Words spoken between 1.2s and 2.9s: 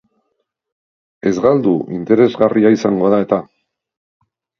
Ez galdu, interesgarria